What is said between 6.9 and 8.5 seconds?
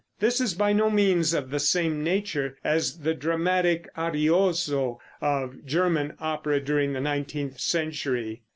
the nineteenth century.